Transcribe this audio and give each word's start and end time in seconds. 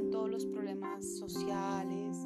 todos 0.00 0.30
los 0.30 0.46
problemas 0.46 1.06
sociales, 1.18 2.16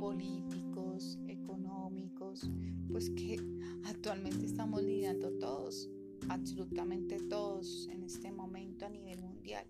políticos, 0.00 1.18
económicos, 1.28 2.50
pues 2.90 3.10
que 3.10 3.38
actualmente 3.84 4.44
estamos 4.44 4.82
lidiando 4.82 5.30
todos, 5.38 5.88
absolutamente 6.28 7.20
todos 7.20 7.88
en 7.92 8.02
este 8.02 8.32
momento 8.32 8.86
a 8.86 8.90
nivel 8.90 9.20
mundial. 9.20 9.64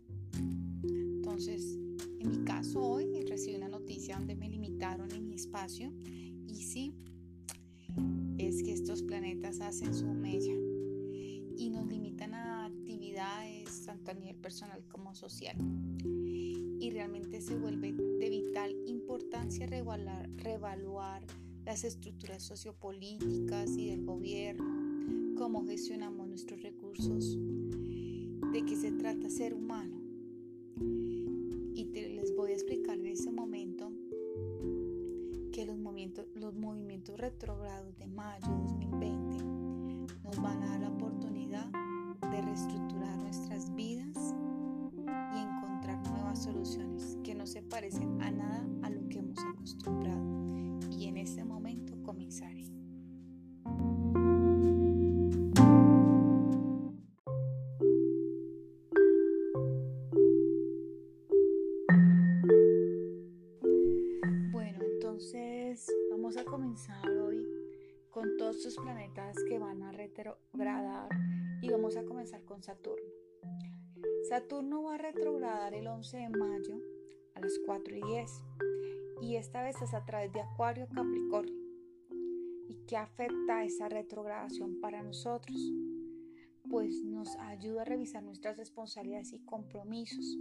Entonces, 0.82 1.78
en 2.20 2.30
mi 2.30 2.44
caso 2.44 2.80
hoy 2.80 3.22
recibí 3.24 3.56
una 3.56 3.68
noticia 3.68 4.16
donde 4.16 4.34
me 4.34 4.48
limitaron 4.48 5.10
en 5.12 5.28
mi 5.28 5.34
espacio 5.34 5.92
y 6.48 6.62
sí, 6.62 6.94
es 8.38 8.62
que 8.62 8.72
estos 8.72 9.02
planetas 9.02 9.60
hacen 9.60 9.94
su 9.94 10.06
mella 10.06 10.54
y 11.56 11.68
nos 11.70 11.86
limitan 11.86 12.34
a 12.34 12.64
actividades 12.64 13.84
tanto 13.84 14.10
a 14.10 14.14
nivel 14.14 14.36
personal 14.36 14.82
como 14.88 15.14
social. 15.14 15.56
Y 16.82 16.90
realmente 16.90 17.40
se 17.40 17.54
vuelve 17.54 17.92
de 17.92 18.28
vital 18.28 18.74
importancia 18.86 19.68
revaluar, 19.68 20.28
revaluar 20.34 21.22
las 21.64 21.84
estructuras 21.84 22.42
sociopolíticas 22.42 23.70
y 23.76 23.90
del 23.90 24.04
gobierno, 24.04 25.36
cómo 25.38 25.64
gestionamos 25.64 26.26
nuestros 26.26 26.60
recursos, 26.60 27.38
de 28.52 28.64
qué 28.66 28.74
se 28.74 28.90
trata 28.90 29.30
ser 29.30 29.54
humano. 29.54 29.96
Y 31.72 31.84
les 31.84 32.34
voy 32.34 32.50
a 32.50 32.54
explicar 32.54 32.98
en 32.98 33.06
ese 33.06 33.30
momento 33.30 33.92
que 35.52 35.64
los 35.64 35.78
movimientos, 35.78 36.26
los 36.34 36.56
movimientos 36.56 37.16
retrógrados 37.16 37.96
de 37.96 38.08
mayo 38.08 38.48
2020 38.48 39.44
nos 40.24 40.36
van 40.42 40.60
a 40.64 40.66
dar 40.70 40.80
la 40.80 40.88
oportunidad 40.88 41.70
de 42.28 42.42
reestructurar 42.42 43.18
nuestras 43.18 43.72
vidas 43.76 44.11
soluciones 46.42 47.16
que 47.22 47.36
no 47.36 47.46
se 47.46 47.62
parecen 47.62 48.20
a 48.20 48.30
nada 48.30 48.66
a 48.82 48.90
lo 48.90 49.08
que 49.08 49.20
hemos 49.20 49.38
acostumbrado. 49.38 50.20
Y 50.90 51.06
en 51.06 51.16
este 51.16 51.44
momento 51.44 51.94
comenzaré. 52.02 52.64
Bueno, 64.50 64.80
entonces 64.94 65.86
vamos 66.10 66.36
a 66.36 66.44
comenzar 66.44 67.08
hoy 67.08 67.46
con 68.10 68.36
todos 68.36 68.56
estos 68.56 68.76
planetas 68.76 69.36
que 69.48 69.60
van 69.60 69.84
a 69.84 69.92
retrogradar 69.92 71.08
y 71.62 71.70
vamos 71.70 71.96
a 71.96 72.04
comenzar 72.04 72.42
con 72.44 72.62
Saturno. 72.64 73.11
Saturno 74.32 74.84
va 74.84 74.94
a 74.94 74.96
retrogradar 74.96 75.74
el 75.74 75.86
11 75.86 76.16
de 76.16 76.28
mayo 76.30 76.80
a 77.34 77.40
las 77.40 77.52
4 77.66 77.96
y 77.96 78.00
10 78.00 78.30
y 79.20 79.36
esta 79.36 79.62
vez 79.62 79.76
es 79.82 79.92
a 79.92 80.06
través 80.06 80.32
de 80.32 80.40
Acuario 80.40 80.88
Capricornio. 80.88 81.54
¿Y 82.66 82.86
qué 82.86 82.96
afecta 82.96 83.62
esa 83.62 83.90
retrogradación 83.90 84.80
para 84.80 85.02
nosotros? 85.02 85.54
Pues 86.70 87.04
nos 87.04 87.36
ayuda 87.40 87.82
a 87.82 87.84
revisar 87.84 88.22
nuestras 88.22 88.56
responsabilidades 88.56 89.34
y 89.34 89.44
compromisos. 89.44 90.38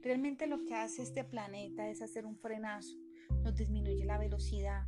Realmente 0.00 0.46
lo 0.46 0.64
que 0.64 0.74
hace 0.74 1.02
este 1.02 1.22
planeta 1.22 1.90
es 1.90 2.00
hacer 2.00 2.24
un 2.24 2.38
frenazo, 2.38 2.96
nos 3.42 3.54
disminuye 3.54 4.06
la 4.06 4.16
velocidad, 4.16 4.86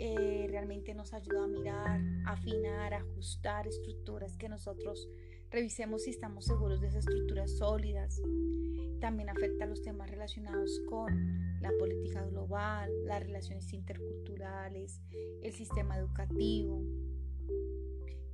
eh, 0.00 0.48
realmente 0.50 0.92
nos 0.92 1.14
ayuda 1.14 1.44
a 1.44 1.46
mirar, 1.46 2.00
afinar, 2.26 2.94
ajustar 2.94 3.68
estructuras 3.68 4.36
que 4.36 4.48
nosotros 4.48 5.08
revisemos 5.50 6.02
si 6.02 6.10
estamos 6.10 6.44
seguros 6.44 6.80
de 6.80 6.88
esas 6.88 7.06
estructuras 7.06 7.56
sólidas. 7.56 8.20
También 9.00 9.28
afecta 9.28 9.64
a 9.64 9.68
los 9.68 9.82
temas 9.82 10.10
relacionados 10.10 10.80
con 10.88 11.60
la 11.60 11.70
política 11.78 12.24
global, 12.26 12.90
las 13.06 13.22
relaciones 13.22 13.72
interculturales, 13.72 15.00
el 15.42 15.52
sistema 15.52 15.96
educativo. 15.96 16.82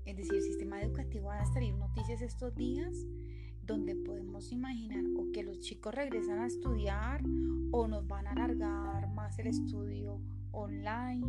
Es 0.05 0.17
decir, 0.17 0.35
el 0.35 0.43
sistema 0.43 0.83
educativo 0.83 1.29
van 1.29 1.41
a 1.41 1.53
salir 1.53 1.75
noticias 1.75 2.21
estos 2.23 2.55
días 2.55 3.07
donde 3.63 3.97
podemos 3.97 4.53
imaginar 4.53 5.03
o 5.17 5.33
que 5.33 5.43
los 5.43 5.61
chicos 5.61 5.95
regresan 5.95 6.39
a 6.39 6.47
estudiar 6.47 7.23
o 7.71 7.89
nos 7.89 8.07
van 8.07 8.27
a 8.27 8.33
alargar 8.33 9.09
más 9.15 9.39
el 9.39 9.47
estudio 9.47 10.21
online, 10.53 11.27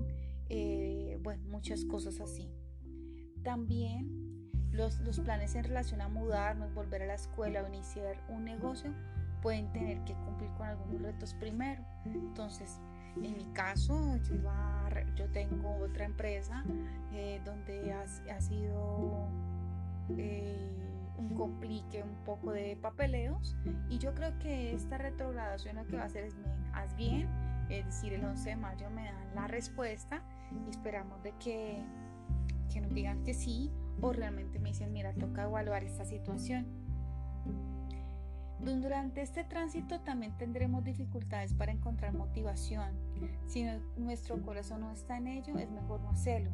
eh, 0.49 1.17
bueno, 1.23 1.43
muchas 1.47 1.85
cosas 1.85 2.19
así. 2.19 2.49
También 3.43 4.24
los, 4.75 4.99
los, 4.99 5.19
planes 5.19 5.55
en 5.55 5.63
relación 5.63 6.01
a 6.01 6.09
mudarnos, 6.09 6.73
volver 6.73 7.03
a 7.03 7.05
la 7.07 7.15
escuela 7.15 7.63
o 7.63 7.67
iniciar 7.67 8.17
un 8.29 8.45
negocio 8.45 8.93
pueden 9.41 9.71
tener 9.73 10.03
que 10.05 10.15
cumplir 10.15 10.49
con 10.57 10.65
algunos 10.65 11.01
retos 11.03 11.35
primero. 11.35 11.83
Entonces, 12.05 12.79
en 13.21 13.37
mi 13.37 13.45
caso, 13.53 14.17
yo, 14.23 14.35
yo 15.15 15.29
tengo 15.31 15.77
otra 15.77 16.05
empresa 16.05 16.63
eh, 17.13 17.39
donde 17.45 17.93
ha, 17.93 18.41
sido 18.41 19.29
eh, 20.17 20.67
un 21.17 21.29
complique, 21.35 22.03
un 22.03 22.15
poco 22.25 22.51
de 22.51 22.75
papeleos 22.75 23.55
y 23.87 23.99
yo 23.99 24.13
creo 24.15 24.37
que 24.39 24.73
esta 24.73 24.97
retrogradación 24.97 25.75
lo 25.75 25.85
que 25.85 25.95
va 25.95 26.03
a 26.03 26.05
hacer 26.07 26.25
es 26.25 26.35
haz 26.73 26.95
bien, 26.97 27.29
es 27.69 27.85
decir, 27.85 28.13
el 28.13 28.25
11 28.25 28.49
de 28.49 28.55
mayo 28.55 28.89
me 28.89 29.05
dan 29.05 29.35
la 29.35 29.47
respuesta 29.47 30.23
y 30.65 30.69
esperamos 30.69 31.21
de 31.23 31.33
que, 31.33 31.83
que 32.73 32.81
nos 32.81 32.93
digan 32.93 33.23
que 33.23 33.33
sí 33.33 33.71
o 34.01 34.13
realmente 34.13 34.59
me 34.59 34.69
dicen, 34.69 34.91
mira, 34.93 35.13
toca 35.13 35.43
evaluar 35.43 35.83
esta 35.83 36.05
situación. 36.05 36.65
Durante 38.59 39.21
este 39.21 39.43
tránsito 39.43 39.99
también 39.99 40.35
tendremos 40.37 40.83
dificultades 40.83 41.53
para 41.53 41.71
encontrar 41.71 42.13
motivación. 42.13 42.89
Si 43.47 43.65
nuestro 43.97 44.41
corazón 44.41 44.81
no 44.81 44.91
está 44.91 45.17
en 45.17 45.27
ello, 45.27 45.57
es 45.57 45.69
mejor 45.69 46.01
no 46.01 46.09
hacerlo. 46.09 46.49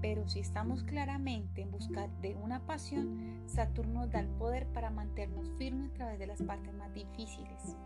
Pero 0.00 0.28
si 0.28 0.40
estamos 0.40 0.82
claramente 0.82 1.62
en 1.62 1.70
busca 1.70 2.08
de 2.20 2.34
una 2.34 2.60
pasión, 2.66 3.40
Saturno 3.46 4.06
da 4.08 4.20
el 4.20 4.28
poder 4.28 4.66
para 4.66 4.90
mantenernos 4.90 5.50
firmes 5.56 5.90
a 5.92 5.94
través 5.94 6.18
de 6.18 6.26
las 6.26 6.42
partes 6.42 6.74
más 6.74 6.92
difíciles. 6.92 7.76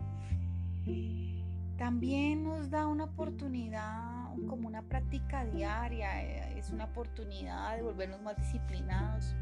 También 1.83 2.45
nos 2.45 2.69
da 2.69 2.87
una 2.87 3.03
oportunidad, 3.03 4.33
como 4.47 4.69
una 4.69 4.83
práctica 4.83 5.43
diaria, 5.43 6.23
eh, 6.23 6.57
es 6.57 6.69
una 6.69 6.85
oportunidad 6.85 7.75
de 7.75 7.81
volvernos 7.81 8.21
más 8.21 8.37
disciplinados. 8.37 9.35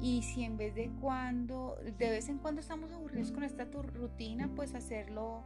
Y 0.00 0.22
si 0.22 0.44
en 0.44 0.56
vez 0.56 0.72
de 0.76 0.92
cuando, 1.00 1.76
de 1.98 2.10
vez 2.10 2.28
en 2.28 2.38
cuando 2.38 2.60
estamos 2.60 2.92
aburridos 2.92 3.32
con 3.32 3.42
esta 3.42 3.64
rutina, 3.64 4.52
pues 4.54 4.72
hacerlo 4.76 5.42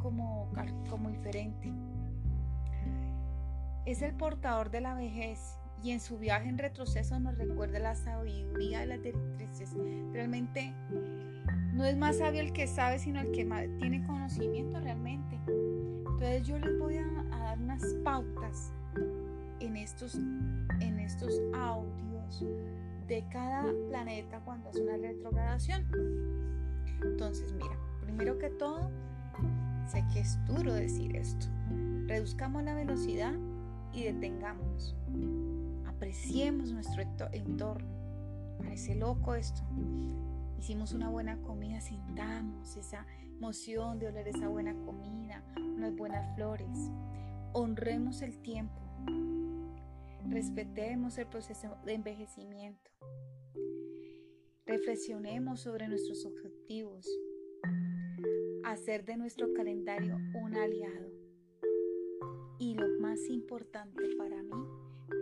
como, 0.00 0.52
como 0.90 1.08
diferente. 1.08 1.72
Es 3.86 4.02
el 4.02 4.14
portador 4.14 4.70
de 4.70 4.82
la 4.82 4.92
vejez 4.92 5.56
y 5.82 5.92
en 5.92 6.00
su 6.00 6.18
viaje 6.18 6.50
en 6.50 6.58
retroceso 6.58 7.18
nos 7.20 7.38
recuerda 7.38 7.78
la 7.78 7.94
sabiduría 7.94 8.80
de 8.80 8.86
las 8.86 9.02
directrices. 9.02 9.74
Realmente 10.12 10.74
no 11.72 11.84
es 11.84 11.96
más 11.96 12.18
sabio 12.18 12.40
el 12.40 12.52
que 12.52 12.66
sabe, 12.66 12.98
sino 12.98 13.20
el 13.20 13.32
que 13.32 13.44
tiene 13.78 14.04
conocimiento 14.06 14.80
realmente. 14.80 15.40
Entonces 15.46 16.46
yo 16.46 16.58
les 16.58 16.78
voy 16.78 16.96
a, 16.98 17.06
dar 17.30 17.58
unas 17.58 17.82
pautas 18.04 18.72
en 19.60 19.76
estos, 19.76 20.14
en 20.14 21.00
estos 21.00 21.40
audios 21.54 22.44
de 23.08 23.24
cada 23.30 23.64
planeta 23.88 24.40
cuando 24.44 24.68
hace 24.68 24.82
una 24.82 24.96
retrogradación. 24.96 25.84
Entonces, 27.02 27.52
mira, 27.52 27.76
primero 28.02 28.38
que 28.38 28.50
todo, 28.50 28.90
sé 29.86 30.04
que 30.12 30.20
es 30.20 30.38
duro 30.46 30.72
decir 30.72 31.16
esto. 31.16 31.46
Reduzcamos 32.06 32.62
la 32.62 32.74
velocidad 32.74 33.32
y 33.92 34.04
detengámonos. 34.04 34.94
Apreciemos 35.86 36.70
nuestro 36.72 37.02
entorno. 37.32 37.88
Parece 38.58 38.94
loco 38.94 39.34
esto. 39.34 39.62
Hicimos 40.62 40.92
una 40.92 41.08
buena 41.10 41.42
comida, 41.42 41.80
sintamos 41.80 42.76
esa 42.76 43.04
emoción 43.24 43.98
de 43.98 44.06
oler 44.06 44.28
esa 44.28 44.46
buena 44.46 44.72
comida, 44.84 45.42
unas 45.56 45.92
buenas 45.96 46.36
flores. 46.36 46.88
Honremos 47.52 48.22
el 48.22 48.40
tiempo. 48.42 48.80
Respetemos 50.24 51.18
el 51.18 51.26
proceso 51.26 51.76
de 51.84 51.94
envejecimiento. 51.94 52.92
Reflexionemos 54.64 55.58
sobre 55.62 55.88
nuestros 55.88 56.24
objetivos. 56.24 57.08
Hacer 58.62 59.04
de 59.04 59.16
nuestro 59.16 59.52
calendario 59.54 60.16
un 60.32 60.54
aliado. 60.54 61.10
Y 62.60 62.74
lo 62.74 62.86
más 63.00 63.18
importante 63.28 64.00
para 64.16 64.40
mí, 64.44 64.64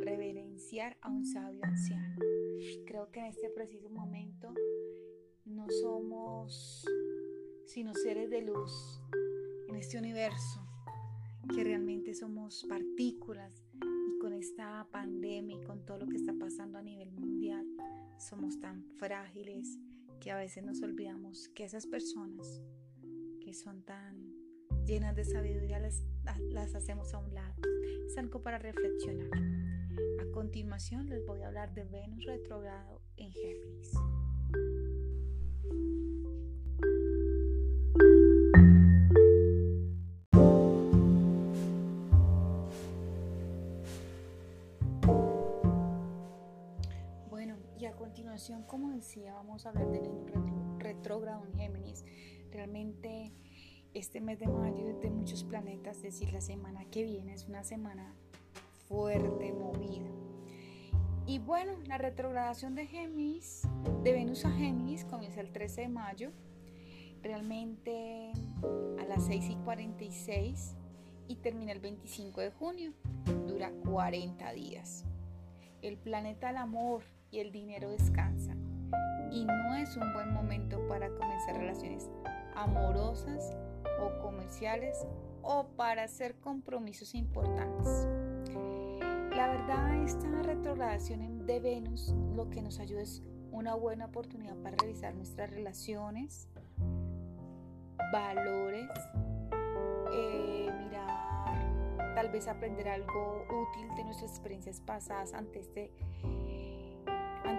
reverenciar 0.03 0.99
a 1.01 1.09
un 1.09 1.25
sabio 1.25 1.65
anciano. 1.65 2.19
Creo 2.85 3.11
que 3.11 3.21
en 3.21 3.27
este 3.27 3.49
preciso 3.49 3.89
momento 3.89 4.53
no 5.51 5.67
somos 5.69 6.85
sino 7.67 7.95
seres 7.95 8.31
de 8.31 8.43
luz 8.43 9.01
en 9.69 9.77
este 9.77 9.99
universo, 9.99 10.67
que 11.55 11.63
realmente 11.63 12.15
somos 12.15 12.65
partículas 12.69 13.63
y 13.75 14.19
con 14.19 14.33
esta 14.33 14.87
pandemia 14.91 15.57
y 15.57 15.65
con 15.65 15.85
todo 15.85 15.99
lo 15.99 16.07
que 16.09 16.17
está 16.17 16.33
pasando 16.39 16.79
a 16.79 16.83
nivel 16.83 17.13
mundial, 17.13 17.67
somos 18.19 18.59
tan 18.61 18.85
frágiles 18.97 19.79
que 20.21 20.31
a 20.31 20.37
veces 20.37 20.65
nos 20.65 20.83
olvidamos 20.83 21.49
que 21.51 21.65
esas 21.65 21.87
personas 21.87 22.61
que 23.41 23.55
son 23.55 23.83
tan 23.83 24.35
llenas 24.85 25.15
de 25.15 25.25
sabiduría 25.25 25.79
las, 25.79 26.03
las 26.51 26.75
hacemos 26.75 27.15
a 27.15 27.19
un 27.19 27.33
lado. 27.35 27.55
Es 28.07 28.19
algo 28.19 28.43
para 28.43 28.59
reflexionar. 28.59 29.31
A 30.21 30.33
continuación 30.33 31.09
les 31.09 31.25
voy 31.25 31.43
a 31.43 31.49
hablar 31.49 31.73
de 31.75 31.85
Venus 31.85 32.25
retrogrado 32.25 33.01
en 33.17 33.33
Géminis. 33.33 33.93
Como 48.67 48.91
decía, 48.91 49.35
vamos 49.35 49.67
a 49.67 49.71
hablar 49.71 49.91
del 49.91 50.11
retrógrado 50.79 51.45
en 51.47 51.55
Géminis. 51.55 52.05
Realmente 52.51 53.33
este 53.95 54.21
mes 54.21 54.39
de 54.39 54.49
mayo 54.49 54.89
es 54.89 55.01
de 55.01 55.11
muchos 55.11 55.45
planetas, 55.45 55.97
es 55.99 56.03
decir, 56.03 56.33
la 56.33 56.41
semana 56.41 56.85
que 56.87 57.05
viene 57.05 57.33
es 57.33 57.47
una 57.47 57.65
semana 57.65 58.15
fuerte, 58.89 59.53
movida. 59.53 60.11
Y 61.27 61.39
bueno, 61.39 61.73
la 61.87 61.99
retrogradación 61.99 62.75
de 62.75 62.87
Géminis, 62.87 63.63
de 64.03 64.13
Venus 64.13 64.45
a 64.45 64.51
Géminis, 64.51 65.05
comienza 65.05 65.41
el 65.41 65.53
13 65.53 65.83
de 65.83 65.89
mayo, 65.89 66.33
realmente 67.23 68.33
a 68.99 69.05
las 69.05 69.27
6 69.27 69.51
y 69.51 69.57
46 69.57 70.75
y 71.29 71.37
termina 71.37 71.73
el 71.73 71.81
25 71.81 72.41
de 72.41 72.51
junio. 72.51 72.93
Dura 73.47 73.71
40 73.71 74.53
días. 74.53 75.05
El 75.83 75.97
planeta 75.97 76.49
del 76.49 76.57
amor 76.57 77.03
y 77.31 77.39
el 77.39 77.53
dinero 77.53 77.91
descansa. 77.91 78.55
Y 79.31 79.45
no 79.45 79.75
es 79.77 79.97
un 79.97 80.13
buen 80.13 80.33
momento 80.33 80.87
para 80.89 81.09
comenzar 81.11 81.57
relaciones 81.57 82.11
amorosas 82.55 83.57
o 84.01 84.21
comerciales 84.21 85.07
o 85.43 85.69
para 85.77 86.05
hacer 86.05 86.35
compromisos 86.37 87.15
importantes. 87.15 88.07
La 89.37 89.49
verdad, 89.49 90.03
esta 90.03 90.43
retrogradación 90.43 91.47
de 91.47 91.61
Venus 91.61 92.15
lo 92.35 92.51
que 92.51 92.63
nos 92.63 92.79
ayuda 92.81 93.03
es 93.03 93.23
una 93.53 93.75
buena 93.75 94.07
oportunidad 94.07 94.57
para 94.57 94.77
revisar 94.77 95.15
nuestras 95.15 95.51
relaciones, 95.51 96.49
valores, 98.13 98.91
eh, 100.13 100.71
mirar, 100.79 102.15
tal 102.15 102.29
vez 102.31 102.49
aprender 102.49 102.89
algo 102.89 103.45
útil 103.45 103.95
de 103.97 104.05
nuestras 104.05 104.31
experiencias 104.33 104.81
pasadas 104.81 105.33
ante 105.33 105.61
este 105.61 105.93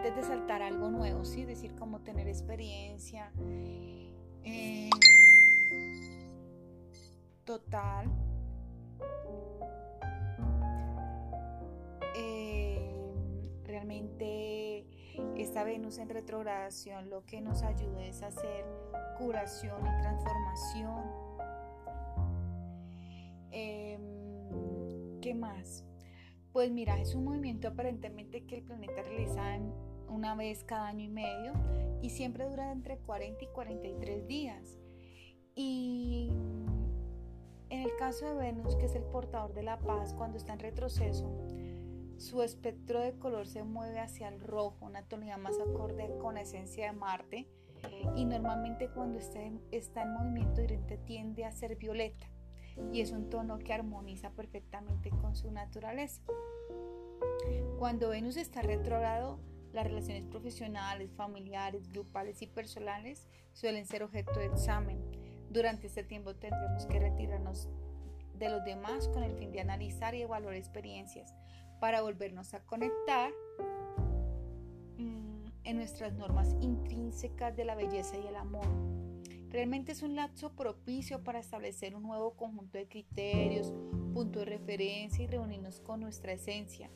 antes 0.02 0.16
de 0.16 0.24
saltar 0.24 0.64
algo 0.64 0.90
nuevo, 0.90 1.24
¿sí? 1.24 1.46
Decir 1.46 1.76
como 1.76 2.00
tener 2.00 2.28
experiencia. 2.28 3.32
Eh, 4.44 4.90
total. 7.46 8.10
Eh, 12.18 12.82
realmente 13.64 14.88
esta 15.38 15.64
Venus 15.64 16.00
en 16.00 16.10
retrogradación 16.10 17.12
lo 17.12 17.24
que 17.28 17.40
nos 17.40 17.62
ayuda 17.62 18.04
es 18.04 18.24
hacer 18.24 18.66
curación 19.20 19.82
y 19.82 20.02
transformación. 20.02 21.04
Em, 23.52 25.20
¿Qué 25.22 25.36
más? 25.36 25.86
Pues 26.52 26.72
mira, 26.72 27.00
es 27.00 27.14
un 27.14 27.26
movimiento 27.26 27.68
aparentemente 27.68 28.48
que 28.48 28.58
el 28.58 28.64
planeta 28.64 29.04
realiza 29.04 29.60
una 30.12 30.36
vez 30.36 30.64
cada 30.64 30.88
año 30.88 31.06
y 31.06 31.10
medio 31.10 31.54
y 32.02 32.10
siempre 32.10 32.46
dura 32.46 32.72
entre 32.72 32.98
40 32.98 33.44
y 33.44 33.48
43 33.48 34.28
días. 34.28 34.78
Y 35.56 36.32
en 37.70 37.82
el 37.82 37.96
caso 37.98 38.26
de 38.26 38.34
Venus, 38.34 38.76
que 38.76 38.86
es 38.86 38.96
el 38.96 39.04
portador 39.04 39.54
de 39.54 39.64
la 39.64 39.80
paz, 39.80 40.14
cuando 40.14 40.38
está 40.38 40.54
en 40.54 40.60
retroceso, 40.60 41.30
su 42.18 42.44
espectro 42.44 43.00
de 43.00 43.18
color 43.18 43.48
se 43.48 43.64
mueve 43.64 44.00
hacia 44.00 44.28
el 44.28 44.40
rojo, 44.42 44.86
una 44.86 45.04
tonalidad 45.04 45.38
más 45.38 45.60
acorde 45.60 46.16
con 46.20 46.36
la 46.36 46.42
esencia 46.42 46.92
de 46.92 46.98
Marte. 46.98 47.48
Y 48.16 48.26
normalmente 48.26 48.90
cuando 48.90 49.18
está 49.18 49.42
en, 49.42 49.60
está 49.72 50.04
en 50.04 50.14
movimiento 50.14 50.62
directo 50.62 51.00
tiende 51.00 51.46
a 51.46 51.52
ser 51.52 51.78
violeta 51.78 52.30
y 52.92 53.02
es 53.02 53.12
un 53.12 53.30
tono 53.30 53.58
que 53.58 53.74
armoniza 53.74 54.32
perfectamente 54.32 55.10
con 55.10 55.36
su 55.36 55.52
naturaleza. 55.52 56.22
Cuando 57.80 58.10
Venus 58.10 58.38
está 58.38 58.62
retrógrado, 58.62 59.40
las 59.74 59.86
relaciones 59.86 60.24
profesionales, 60.26 61.12
familiares, 61.16 61.90
grupales 61.90 62.42
y 62.42 62.48
personales 62.48 63.28
suelen 63.54 63.86
ser 63.86 64.04
objeto 64.04 64.40
de 64.40 64.46
examen. 64.46 65.00
Durante 65.50 65.88
este 65.88 66.04
tiempo 66.04 66.36
tendremos 66.36 66.86
que 66.86 67.00
retirarnos 67.00 67.68
de 68.38 68.50
los 68.50 68.64
demás 68.64 69.08
con 69.10 69.24
el 69.24 69.36
fin 69.38 69.52
de 69.52 69.62
analizar 69.62 70.16
y 70.16 70.22
evaluar 70.22 70.56
experiencias 70.56 71.34
para 71.80 72.02
volvernos 72.02 72.54
a 72.54 72.62
conectar 72.62 73.32
mm, 74.98 75.46
en 75.64 75.78
nuestras 75.78 76.14
normas 76.14 76.56
intrínsecas 76.62 77.56
de 77.56 77.66
la 77.66 77.76
belleza 77.76 78.18
y 78.18 78.28
el 78.28 78.36
amor 78.36 78.68
Realmente 79.52 79.92
es 79.92 80.02
un 80.02 80.16
lapso 80.16 80.56
propicio 80.56 81.26
para 81.26 81.40
establecer 81.40 81.94
un 81.94 82.04
nuevo 82.04 82.38
conjunto 82.38 82.78
de 82.78 82.88
criterios, 82.88 83.74
punto 84.14 84.40
de 84.40 84.46
referencia 84.46 85.26
y 85.26 85.28
reunirnos 85.28 85.82
con 85.82 86.00
nuestra 86.00 86.32
esencia 86.32 86.90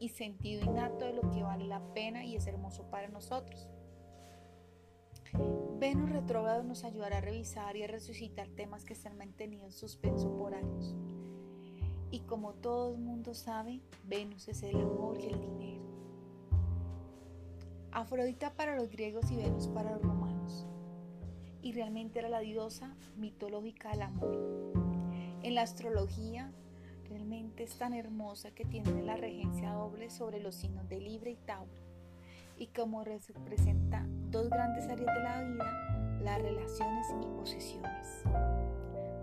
y 0.00 0.08
sentido 0.08 0.64
innato 0.64 1.04
de 1.04 1.12
lo 1.12 1.30
que 1.30 1.42
vale 1.42 1.66
la 1.66 1.80
pena 1.94 2.24
y 2.24 2.34
es 2.34 2.46
hermoso 2.46 2.90
para 2.90 3.08
nosotros. 3.08 3.68
Venus 5.78 6.10
retrógrado 6.10 6.64
nos 6.64 6.82
ayudará 6.82 7.18
a 7.18 7.20
revisar 7.20 7.76
y 7.76 7.84
a 7.84 7.86
resucitar 7.86 8.48
temas 8.48 8.84
que 8.84 8.96
se 8.96 9.08
han 9.08 9.16
mantenido 9.16 9.64
en 9.66 9.72
suspenso 9.72 10.36
por 10.36 10.54
años. 10.54 10.96
Y 12.10 12.20
como 12.20 12.54
todo 12.54 12.94
el 12.94 12.98
mundo 12.98 13.34
sabe, 13.34 13.80
Venus 14.04 14.48
es 14.48 14.62
el 14.64 14.80
amor 14.80 15.18
y 15.20 15.26
el 15.26 15.40
dinero. 15.40 15.84
Afrodita 17.92 18.54
para 18.54 18.74
los 18.74 18.90
griegos 18.90 19.30
y 19.30 19.36
Venus 19.36 19.68
para 19.68 19.92
los 19.92 20.02
romanos 20.02 20.66
y 21.62 21.72
realmente 21.72 22.18
era 22.18 22.28
la 22.28 22.40
diosa 22.40 22.96
mitológica 23.16 23.90
del 23.90 24.02
amor. 24.02 24.72
En 25.42 25.54
la 25.54 25.62
astrología 25.62 26.52
realmente 27.10 27.64
es 27.64 27.76
tan 27.76 27.92
hermosa 27.92 28.52
que 28.52 28.64
tiene 28.64 29.02
la 29.02 29.16
regencia 29.16 29.72
doble 29.72 30.10
sobre 30.10 30.40
los 30.40 30.54
signos 30.54 30.88
de 30.88 31.00
Libre 31.00 31.32
y 31.32 31.36
Tauro. 31.36 31.82
Y 32.56 32.68
como 32.68 33.02
representa 33.04 34.06
dos 34.30 34.48
grandes 34.48 34.84
áreas 34.84 35.14
de 35.14 35.22
la 35.22 35.42
vida, 35.42 36.20
las 36.22 36.40
relaciones 36.40 37.06
y 37.20 37.26
posesiones. 37.36 38.22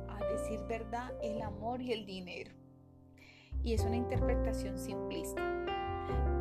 A 0.10 0.20
decir 0.32 0.60
verdad, 0.68 1.14
el 1.24 1.42
amor 1.42 1.82
y 1.82 1.94
el 1.94 2.06
dinero. 2.06 2.52
Y 3.64 3.74
es 3.74 3.84
una 3.84 3.96
interpretación 3.96 4.78
simplista. 4.78 5.42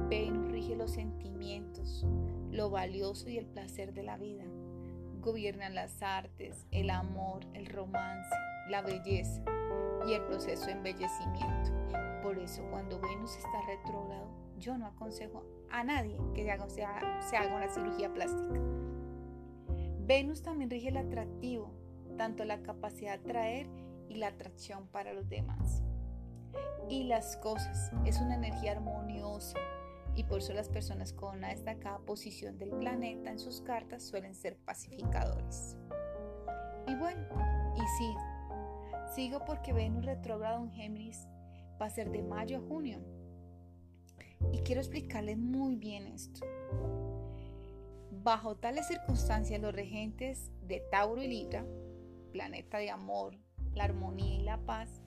Venus 0.09 0.50
rige 0.50 0.75
los 0.75 0.93
sentimientos, 0.93 2.05
lo 2.50 2.71
valioso 2.71 3.29
y 3.29 3.38
el 3.38 3.47
placer 3.47 3.93
de 3.93 4.03
la 4.03 4.17
vida 4.17 4.45
gobiernan 5.21 5.75
las 5.75 6.03
artes, 6.03 6.69
el 6.71 6.88
amor, 6.88 7.45
el 7.53 7.67
romance, 7.67 8.31
la 8.69 8.81
belleza 8.81 9.43
y 10.06 10.14
el 10.14 10.22
proceso 10.22 10.66
de 10.66 10.72
embellecimiento. 10.72 11.72
Por 12.22 12.38
eso 12.38 12.62
cuando 12.70 13.00
Venus 13.00 13.36
está 13.36 13.62
retrógrado, 13.66 14.28
yo 14.58 14.78
no 14.78 14.86
aconsejo 14.86 15.44
a 15.70 15.84
nadie 15.84 16.18
que 16.34 16.44
se 16.68 16.84
haga, 16.84 17.22
se 17.22 17.36
haga 17.36 17.56
una 17.56 17.68
cirugía 17.68 18.12
plástica. 18.12 18.60
Venus 20.00 20.42
también 20.42 20.70
rige 20.70 20.88
el 20.88 20.96
atractivo, 20.96 21.72
tanto 22.16 22.44
la 22.44 22.62
capacidad 22.62 23.18
de 23.18 23.25
atraer 23.28 23.68
y 24.08 24.16
la 24.16 24.28
atracción 24.28 24.86
para 24.88 25.12
los 25.12 25.28
demás. 25.28 25.82
Y 26.88 27.04
las 27.04 27.36
cosas, 27.38 27.90
es 28.04 28.20
una 28.20 28.36
energía 28.36 28.72
armoniosa, 28.72 29.58
y 30.14 30.25
por 30.25 30.38
eso 30.38 30.54
las 30.54 30.68
personas 30.68 31.12
con 31.12 31.36
una 31.36 31.48
destacada 31.48 31.98
posición 31.98 32.56
del 32.56 32.70
planeta 32.70 33.30
en 33.30 33.38
sus 33.38 33.60
cartas 33.60 34.02
suelen 34.02 34.34
ser 34.34 34.56
pacificadores. 34.56 35.76
Y 36.86 36.94
bueno, 36.94 37.26
y 37.75 37.80
sigo. 37.98 38.36
Sigo 39.14 39.44
porque 39.44 39.72
Venus 39.72 40.04
retrógrado 40.04 40.62
en 40.62 40.70
Géminis 40.72 41.26
va 41.80 41.86
a 41.86 41.90
ser 41.90 42.10
de 42.10 42.22
mayo 42.22 42.58
a 42.58 42.60
junio. 42.60 42.98
Y 44.52 44.58
quiero 44.58 44.80
explicarles 44.80 45.38
muy 45.38 45.76
bien 45.76 46.06
esto. 46.06 46.40
Bajo 48.10 48.56
tales 48.56 48.88
circunstancias, 48.88 49.60
los 49.60 49.75
regentes 49.75 50.50
de 50.62 50.80
Tauro 50.90 51.22
y 51.22 51.28
Libra, 51.28 51.64
planeta 52.32 52.78
de 52.78 52.90
amor, 52.90 53.38
la 53.75 53.84
armonía 53.84 54.34
y 54.34 54.42
la 54.42 54.58
paz, 54.58 55.00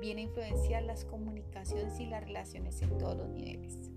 vienen 0.00 0.26
a 0.26 0.28
influenciar 0.28 0.82
las 0.82 1.04
comunicaciones 1.04 1.98
y 2.00 2.06
las 2.06 2.24
relaciones 2.24 2.80
en 2.82 2.98
todos 2.98 3.16
los 3.16 3.28
niveles. 3.28 3.90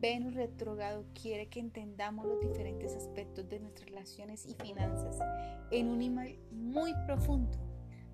Venus 0.00 0.34
retrogrado 0.34 1.06
quiere 1.20 1.48
que 1.48 1.58
entendamos 1.58 2.26
los 2.26 2.40
diferentes 2.40 2.94
aspectos 2.94 3.48
de 3.48 3.58
nuestras 3.58 3.88
relaciones 3.88 4.46
y 4.46 4.54
finanzas 4.54 5.18
en 5.70 5.88
un 5.88 5.98
nivel 5.98 6.38
muy 6.52 6.94
profundo. 7.06 7.67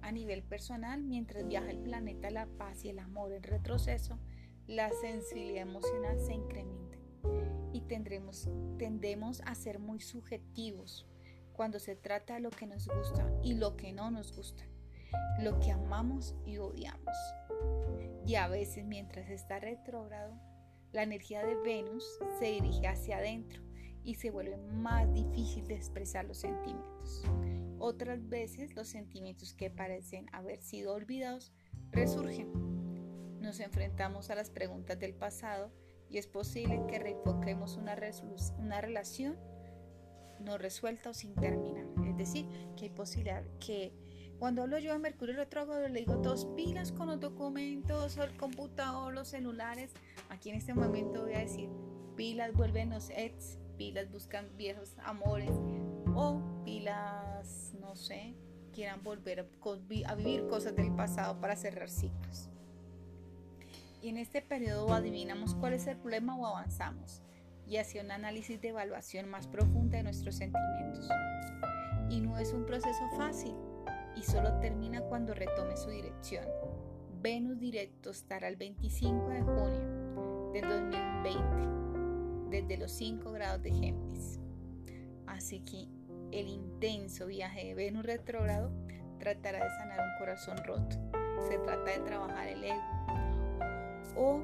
A 0.05 0.13
nivel 0.13 0.43
personal, 0.43 1.03
mientras 1.03 1.49
viaja 1.49 1.71
el 1.71 1.79
planeta 1.79 2.31
la 2.31 2.45
paz 2.45 2.85
y 2.85 2.91
el 2.91 2.99
amor 2.99 3.33
en 3.33 3.43
retroceso, 3.43 4.19
la 4.67 4.91
sensibilidad 5.01 5.63
emocional 5.63 6.21
se 6.21 6.35
incrementa 6.35 6.99
y 7.73 7.81
tendremos, 7.81 8.47
tendemos 8.77 9.41
a 9.47 9.55
ser 9.55 9.79
muy 9.79 10.01
subjetivos 10.01 11.07
cuando 11.55 11.79
se 11.79 11.97
trata 11.97 12.35
de 12.35 12.41
lo 12.41 12.51
que 12.51 12.67
nos 12.67 12.87
gusta 12.87 13.33
y 13.43 13.55
lo 13.55 13.79
que 13.79 13.95
no 13.95 14.11
nos 14.11 14.37
gusta, 14.37 14.65
lo 15.41 15.59
que 15.59 15.71
amamos 15.71 16.35
y 16.45 16.59
odiamos. 16.59 17.17
Y 18.27 18.35
a 18.35 18.47
veces 18.47 18.85
mientras 18.85 19.31
está 19.31 19.59
retrógrado, 19.59 20.39
la 20.93 21.03
energía 21.03 21.43
de 21.47 21.55
Venus 21.55 22.05
se 22.39 22.53
dirige 22.53 22.87
hacia 22.89 23.17
adentro 23.17 23.63
y 24.05 24.15
se 24.17 24.31
vuelve 24.31 24.57
más 24.57 25.13
difícil 25.13 25.67
de 25.67 25.75
expresar 25.75 26.27
los 26.27 26.39
sentimientos. 26.39 27.25
Otras 27.79 28.29
veces 28.29 28.75
los 28.77 28.89
sentimientos 28.89 29.55
que 29.55 29.71
parecen 29.71 30.27
haber 30.33 30.63
sido 30.63 30.95
olvidados 30.95 31.53
resurgen. 31.91 32.51
Nos 33.41 33.61
enfrentamos 33.61 34.31
a 34.31 34.35
las 34.35 34.51
preguntas 34.51 34.99
del 34.99 35.15
pasado 35.15 35.73
y 36.09 36.19
es 36.19 36.27
posible 36.27 36.83
que 36.89 36.99
reenfoquemos 36.99 37.77
una, 37.77 37.97
una 38.59 38.81
relación 38.81 39.37
no 40.41 40.59
resuelta 40.59 41.11
o 41.11 41.15
sin 41.15 41.35
terminar. 41.35 41.87
Es 42.07 42.17
decir, 42.17 42.47
que 42.77 42.85
hay 42.85 42.91
posibilidad 42.91 43.43
que 43.59 43.93
cuando 44.39 44.63
hablo 44.63 44.79
yo 44.79 44.93
de 44.93 44.99
Mercurio 44.99 45.37
retrógrado 45.37 45.89
le 45.89 46.01
digo 46.01 46.21
todos 46.21 46.47
pilas 46.57 46.93
con 46.93 47.07
los 47.07 47.21
documentos, 47.21 48.17
el 48.19 48.37
computador, 48.37 49.15
los 49.15 49.29
celulares. 49.29 49.93
Aquí 50.29 50.51
en 50.51 50.57
este 50.57 50.75
momento 50.75 51.23
voy 51.23 51.35
a 51.35 51.39
decir 51.39 51.71
pilas 52.17 52.53
vuelven 52.53 52.91
los 52.91 53.11
ex, 53.11 53.59
pilas 53.76 54.11
buscan 54.11 54.57
viejos 54.57 54.97
amores 55.04 55.50
o 56.14 56.40
pilas, 56.64 57.75
no 57.81 57.95
sé, 57.97 58.35
quieran 58.73 59.02
volver 59.02 59.40
a, 59.40 60.14
vivir 60.14 60.47
cosas 60.49 60.75
del 60.75 60.95
pasado 60.95 61.40
para 61.40 61.57
cerrar 61.57 61.88
ciclos. 61.88 62.50
Y 64.02 64.09
en 64.09 64.19
este 64.19 64.43
periodo 64.43 64.93
adivinamos 64.93 65.54
cuál 65.54 65.73
es 65.73 65.87
el 65.87 65.97
problema 65.97 66.37
o 66.37 66.47
avanzamos 66.47 67.23
y 67.66 67.78
hacia 67.78 68.02
un 68.02 68.11
análisis 68.11 68.61
de 68.61 68.69
evaluación 68.69 69.28
más 69.28 69.47
profunda 69.47 69.97
de 69.97 70.02
nuestros 70.02 70.35
sentimientos. 70.37 71.09
Y 72.11 72.21
no 72.21 72.38
es 72.38 72.52
un 72.52 72.66
proceso 72.66 73.09
fácil 73.16 73.54
y 74.16 74.23
solo 74.23 74.59
termina 74.61 75.00
cuando 75.02 75.35
retome 75.35 75.76
su 75.76 75.90
dirección. 75.90 76.45
Venus 77.23 77.59
directo 77.59 78.11
estará 78.11 78.49
el 78.49 78.57
25 78.57 79.28
de 79.28 79.43
junio 79.43 80.52
del 80.52 80.69
2020, 80.69 81.84
desde 82.51 82.77
los 82.77 82.93
5 82.93 83.33
grados 83.33 83.63
de 83.63 83.71
Géminis. 83.71 84.41
Así 85.27 85.61
que 85.61 85.89
el 86.31 86.49
intenso 86.49 87.27
viaje 87.27 87.67
de 87.67 87.75
Venus 87.75 88.05
retrógrado 88.05 88.73
tratará 89.19 89.65
de 89.65 89.71
sanar 89.71 90.01
un 90.01 90.19
corazón 90.19 90.57
roto. 90.65 90.97
Se 91.49 91.59
trata 91.59 91.91
de 91.91 91.99
trabajar 92.01 92.49
el 92.49 92.65
ego 92.65 92.83
o 94.17 94.41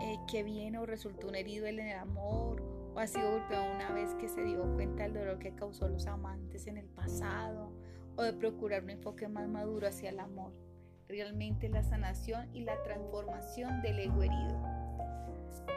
eh, 0.00 0.18
que 0.30 0.42
viene 0.42 0.78
o 0.78 0.86
resultó 0.86 1.28
un 1.28 1.34
herido 1.34 1.66
en 1.66 1.78
el 1.78 1.96
amor 1.96 2.62
o 2.94 2.98
ha 2.98 3.06
sido 3.06 3.30
golpeado 3.30 3.74
una 3.74 3.90
vez 3.92 4.14
que 4.14 4.28
se 4.28 4.42
dio 4.42 4.62
cuenta 4.74 5.04
del 5.04 5.14
dolor 5.14 5.38
que 5.38 5.54
causó 5.54 5.88
los 5.88 6.06
amantes 6.06 6.66
en 6.66 6.76
el 6.76 6.86
pasado 6.86 7.72
o 8.16 8.22
de 8.22 8.32
procurar 8.32 8.82
un 8.82 8.90
enfoque 8.90 9.28
más 9.28 9.48
maduro 9.48 9.86
hacia 9.86 10.10
el 10.10 10.20
amor. 10.20 10.52
Realmente 11.08 11.68
la 11.68 11.82
sanación 11.82 12.54
y 12.54 12.62
la 12.62 12.82
transformación 12.82 13.82
del 13.82 13.98
ego 13.98 14.22
herido. 14.22 14.79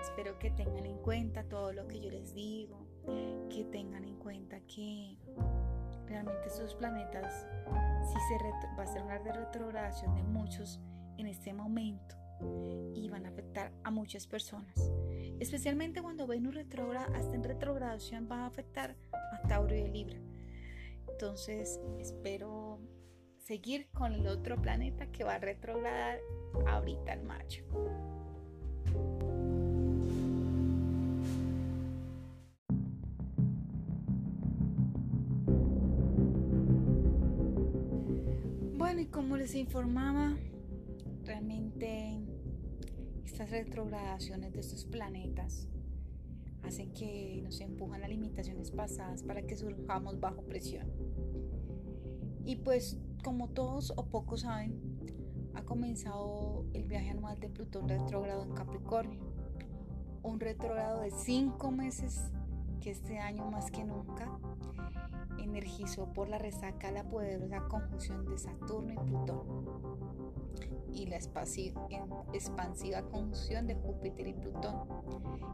Espero 0.01 0.38
que 0.39 0.51
tengan 0.51 0.86
en 0.86 0.98
cuenta 0.98 1.44
todo 1.44 1.74
lo 1.74 1.88
que 1.88 2.00
yo 2.00 2.10
les 2.10 2.34
digo, 2.34 2.88
que 3.50 3.65
tengan 3.72 4.03
en 4.06 4.15
cuenta 4.18 4.60
que 4.62 5.18
realmente 6.06 6.48
esos 6.48 6.75
planetas 6.75 7.48
si 8.03 8.20
se 8.20 8.38
va 8.77 8.84
a 8.84 8.88
ser 8.88 9.03
una 9.03 9.20
de 9.20 9.34
retrogradación 9.34 10.15
de 10.15 10.24
muchos 10.24 10.80
en 11.18 11.27
este 11.27 11.53
momento 11.53 12.15
y 12.94 13.10
van 13.10 13.25
a 13.25 13.30
afectar 13.30 13.72
a 13.84 13.92
muchas 13.92 14.27
personas. 14.27 14.92
Especialmente 15.39 16.01
cuando 16.01 16.27
Venus 16.27 16.56
retrógrada, 16.56 17.08
hasta 17.15 17.36
en 17.36 17.44
retrogradación 17.44 18.27
va 18.32 18.44
a 18.44 18.46
afectar 18.48 18.96
a 19.13 19.48
Tauro 19.48 19.75
y 19.75 19.88
Libra. 19.88 20.18
Entonces 21.08 21.80
espero 22.00 22.80
seguir 23.38 23.89
con 23.92 24.13
el 24.13 24.27
otro 24.27 24.62
planeta 24.62 25.08
que 25.12 25.24
va 25.24 25.36
a 25.36 25.39
retrogradar 25.39 26.20
ahorita 26.68 27.13
en 27.13 27.25
mayo. 27.25 27.65
Como 39.24 39.38
les 39.38 39.56
informaba, 39.56 40.36
realmente 41.24 42.20
estas 43.24 43.51
retrogradaciones 43.51 44.51
de 44.51 44.60
estos 44.60 44.84
planetas 44.84 45.70
hacen 46.63 46.92
que 46.92 47.39
nos 47.42 47.62
empujan 47.62 48.03
a 48.03 48.10
limitaciones 48.10 48.72
pasadas 48.72 49.24
para 49.24 49.42
que 49.44 49.56
surjamos 49.56 50.20
bajo 50.20 50.42
presión. 50.42 50.92
Y 52.44 52.58
pues 52.58 53.00
como 53.24 53.48
todos 53.48 53.94
o 53.96 54.08
pocos 54.08 54.42
saben, 54.42 54.77
ha 55.53 55.63
comenzado 55.63 56.65
el 56.74 56.84
viaje 56.84 57.12
anual 57.12 57.39
de 57.39 57.48
Plutón 57.48 57.88
retrógrado 57.88 58.44
en 58.44 58.51
Capricornio. 58.51 59.22
Un 60.22 60.42
retrógrado 60.42 61.00
de 61.00 61.12
cinco 61.12 61.72
meses 61.72 62.25
que 62.82 62.92
este 62.92 63.20
año 63.20 63.50
más 63.50 63.72
que 63.72 63.86
nunca 63.86 64.38
energizó 65.53 66.07
por 66.13 66.29
la 66.29 66.39
resaca 66.39 66.91
la 66.91 67.07
poderosa 67.07 67.67
conjunción 67.67 68.25
de 68.25 68.38
Saturno 68.38 68.93
y 68.93 68.98
Plutón 68.98 69.93
y 70.91 71.05
la 71.07 71.17
expansiva 71.17 73.01
conjunción 73.10 73.67
de 73.67 73.75
Júpiter 73.75 74.27
y 74.27 74.33
Plutón, 74.33 74.88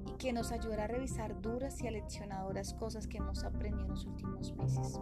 y 0.06 0.12
que 0.18 0.34
nos 0.34 0.52
ayudará 0.52 0.86
a 0.86 0.88
revisar 0.88 1.42
duras 1.42 1.82
y 1.82 1.88
aleccionadoras 1.88 2.74
cosas 2.74 3.08
que 3.08 3.18
hemos 3.18 3.44
aprendido 3.44 3.86
en 3.86 3.90
los 3.92 4.06
últimos 4.06 4.54
meses. 4.56 5.00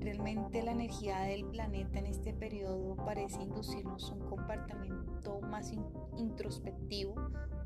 Realmente 0.00 0.62
la 0.62 0.72
energía 0.72 1.20
del 1.20 1.44
planeta 1.44 1.98
en 1.98 2.06
este 2.06 2.32
periodo 2.32 2.96
parece 2.96 3.42
inducirnos 3.42 4.10
un 4.10 4.20
comportamiento 4.20 5.40
más 5.42 5.72
introspectivo 6.16 7.14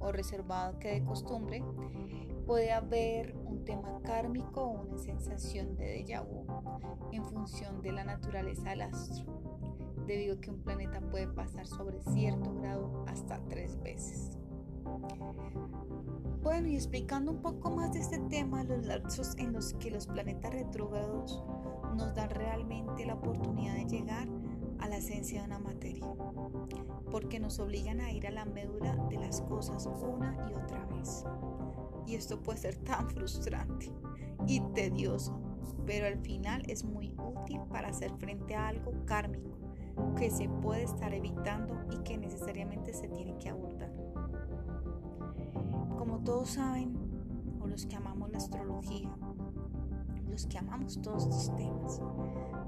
o 0.00 0.12
reservado 0.12 0.78
que 0.78 0.88
de 0.88 1.04
costumbre. 1.04 1.62
Puede 2.46 2.72
haber 2.72 3.34
un 3.36 3.64
tema 3.64 4.00
kármico 4.02 4.62
o 4.62 4.82
una 4.82 4.98
sensación 4.98 5.76
de 5.76 6.04
déjà 6.04 6.22
vu 6.22 6.44
en 7.12 7.24
función 7.24 7.80
de 7.80 7.92
la 7.92 8.04
naturaleza 8.04 8.70
del 8.70 8.82
astro 8.82 9.24
debido 10.06 10.36
a 10.36 10.40
que 10.40 10.50
un 10.50 10.62
planeta 10.62 11.00
puede 11.00 11.28
pasar 11.28 11.66
sobre 11.66 12.02
cierto 12.02 12.54
grado 12.54 13.04
hasta 13.08 13.40
tres 13.48 13.80
veces. 13.82 14.38
Bueno, 16.42 16.68
y 16.68 16.74
explicando 16.74 17.32
un 17.32 17.40
poco 17.40 17.70
más 17.70 17.92
de 17.94 18.00
este 18.00 18.18
tema, 18.28 18.64
los 18.64 18.84
lapsos 18.84 19.34
en 19.38 19.54
los 19.54 19.72
que 19.74 19.90
los 19.90 20.06
planetas 20.06 20.52
retrógrados 20.52 21.42
nos 21.96 22.14
dan 22.14 22.28
realmente 22.30 23.06
la 23.06 23.14
oportunidad 23.14 23.74
de 23.74 23.86
llegar 23.86 24.28
a 24.78 24.88
la 24.88 24.98
esencia 24.98 25.40
de 25.40 25.46
una 25.46 25.58
materia, 25.58 26.06
porque 27.10 27.40
nos 27.40 27.58
obligan 27.58 28.00
a 28.00 28.12
ir 28.12 28.26
a 28.26 28.30
la 28.30 28.44
médula 28.44 28.94
de 29.08 29.16
las 29.16 29.40
cosas 29.42 29.86
una 29.86 30.36
y 30.50 30.54
otra 30.54 30.84
vez. 30.86 31.24
Y 32.06 32.14
esto 32.14 32.40
puede 32.40 32.58
ser 32.58 32.76
tan 32.76 33.08
frustrante 33.10 33.90
y 34.46 34.60
tedioso, 34.74 35.38
pero 35.86 36.06
al 36.06 36.18
final 36.18 36.62
es 36.68 36.84
muy 36.84 37.14
útil 37.18 37.60
para 37.70 37.88
hacer 37.88 38.12
frente 38.18 38.54
a 38.54 38.68
algo 38.68 38.92
kármico 39.06 39.58
que 40.16 40.30
se 40.30 40.48
puede 40.48 40.82
estar 40.82 41.12
evitando 41.14 41.76
y 41.90 41.98
que 42.02 42.18
necesariamente 42.18 42.92
se 42.92 43.08
tiene 43.08 43.36
que 43.38 43.50
abordar. 43.50 43.92
Como 45.96 46.20
todos 46.24 46.50
saben, 46.50 46.96
o 47.60 47.66
los 47.66 47.86
que 47.86 47.96
amamos 47.96 48.30
la 48.30 48.38
astrología, 48.38 49.10
los 50.28 50.46
que 50.46 50.58
amamos 50.58 51.00
todos 51.00 51.22
estos 51.22 51.56
temas, 51.56 52.00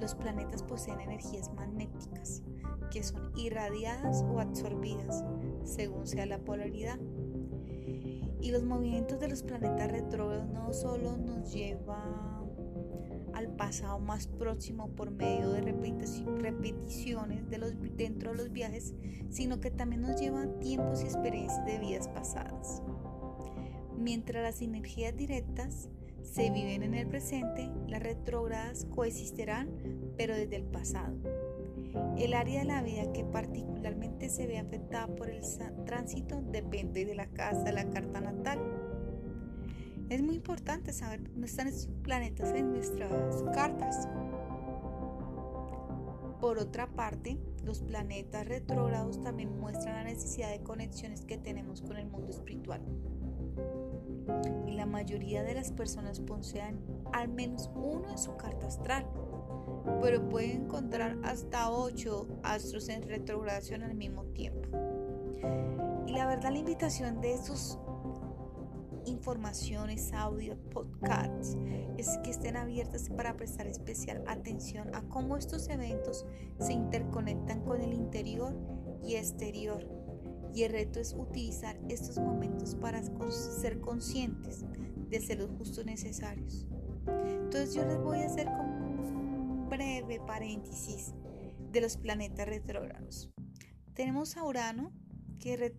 los 0.01 0.15
planetas 0.15 0.63
poseen 0.63 1.01
energías 1.01 1.53
magnéticas 1.55 2.43
que 2.91 3.03
son 3.03 3.33
irradiadas 3.37 4.25
o 4.33 4.41
absorbidas 4.41 5.25
según 5.65 6.07
sea 6.07 6.27
la 6.27 6.39
polaridad. 6.39 6.99
Y 8.41 8.51
los 8.51 8.63
movimientos 8.63 9.19
de 9.19 9.29
los 9.29 9.43
planetas 9.43 9.91
retrógrados 9.91 10.49
no 10.49 10.73
solo 10.73 11.17
nos 11.17 11.53
llevan 11.53 12.37
al 13.35 13.49
pasado 13.55 13.99
más 13.99 14.29
próximo 14.29 14.89
por 14.89 15.11
medio 15.11 15.51
de 15.51 15.61
repeticiones 15.61 17.51
de 17.51 17.59
los, 17.59 17.75
dentro 17.97 18.31
de 18.31 18.37
los 18.39 18.51
viajes, 18.51 18.95
sino 19.29 19.61
que 19.61 19.71
también 19.71 20.03
nos 20.03 20.19
llevan 20.19 20.59
tiempos 20.59 21.03
y 21.03 21.05
experiencias 21.05 21.65
de 21.67 21.79
vidas 21.79 22.09
pasadas. 22.09 22.83
Mientras 23.99 24.43
las 24.43 24.63
energías 24.63 25.15
directas 25.17 25.91
se 26.23 26.51
viven 26.51 26.83
en 26.83 26.95
el 26.95 27.07
presente, 27.09 27.71
las 27.89 28.03
retrógradas 28.03 28.87
coexistirán, 28.95 29.69
pero 30.17 30.35
desde 30.35 30.57
el 30.57 30.65
pasado. 30.65 31.17
El 32.19 32.35
área 32.35 32.61
de 32.61 32.67
la 32.67 32.83
vida 32.83 33.13
que 33.13 33.25
particularmente 33.25 34.29
se 34.29 34.47
ve 34.47 34.59
afectada 34.59 35.07
por 35.09 35.29
el 35.29 35.41
tránsito 35.85 36.41
depende 36.41 37.05
de 37.05 37.15
la 37.15 37.27
casa 37.27 37.73
la 37.73 37.89
carta 37.91 38.21
natal 38.21 38.61
es 40.09 40.23
muy 40.23 40.37
importante 40.37 40.93
saber 40.93 41.21
dónde 41.25 41.49
están 41.49 41.67
estos 41.67 41.89
planetas 42.05 42.55
en 42.55 42.73
nuestras 42.73 43.43
cartas. 43.53 44.09
Por 46.41 46.59
otra 46.59 46.87
parte, 46.87 47.39
los 47.65 47.83
planetas 47.83 48.47
retrógrados 48.47 49.21
también 49.21 49.59
muestran 49.59 49.97
la 49.97 50.05
necesidad 50.05 50.51
de 50.51 50.63
conexiones 50.63 51.25
que 51.25 51.39
tenemos 51.39 51.83
con 51.83 51.97
el 51.97 52.07
mundo 52.07 52.31
espiritual. 52.31 52.83
Y 54.69 54.73
la 54.73 54.87
mayoría 54.87 55.43
de 55.43 55.55
las 55.55 55.73
personas 55.73 56.21
poseen 56.21 56.79
al 57.13 57.29
menos 57.29 57.69
uno 57.75 58.09
en 58.09 58.19
su 58.19 58.37
carta 58.37 58.69
astral, 58.69 59.07
pero 60.01 60.29
pueden 60.29 60.65
encontrar 60.65 61.19
hasta 61.23 61.71
ocho 61.71 62.27
astros 62.43 62.89
en 62.89 63.03
retrogradación 63.03 63.83
al 63.83 63.95
mismo 63.95 64.25
tiempo. 64.27 64.69
Y 66.07 66.13
la 66.13 66.27
verdad 66.27 66.53
la 66.53 66.59
invitación 66.59 67.21
de 67.21 67.35
estos 67.35 67.79
informaciones, 69.07 70.13
audio, 70.13 70.57
podcasts, 70.71 71.57
es 71.97 72.19
que 72.23 72.31
estén 72.31 72.57
abiertas 72.57 73.09
para 73.09 73.37
prestar 73.37 73.67
especial 73.67 74.23
atención 74.27 74.95
a 74.95 75.03
cómo 75.03 75.37
estos 75.37 75.69
eventos 75.69 76.27
se 76.59 76.73
interconectan 76.73 77.61
con 77.63 77.81
el 77.81 77.93
interior 77.93 78.55
y 79.03 79.15
exterior. 79.15 79.87
Y 80.53 80.63
el 80.65 80.73
reto 80.73 81.01
es 81.01 81.15
utilizar 81.15 81.79
estos 81.89 82.19
momentos 82.19 82.75
para 82.75 83.03
ser 83.03 83.81
conscientes 83.81 84.65
de 85.09 85.21
ser 85.21 85.39
los 85.39 85.51
justos 85.51 85.85
necesarios. 85.85 86.67
Entonces 87.07 87.75
yo 87.75 87.85
les 87.85 87.99
voy 87.99 88.19
a 88.21 88.27
hacer 88.27 88.47
como 88.47 88.66
breve 89.77 90.21
paréntesis 90.27 91.13
de 91.71 91.81
los 91.83 91.99
planetas 91.99 92.49
retrógrados. 92.49 93.31
Tenemos 93.93 94.37
a 94.39 94.45
Urano, 94.45 94.91
que 95.39 95.73